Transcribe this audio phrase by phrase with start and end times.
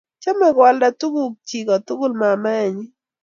[0.21, 2.85] Chame koaldoi tuguk chi kotugul mamaenyi